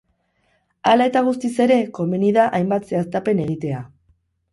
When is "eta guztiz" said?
1.09-1.51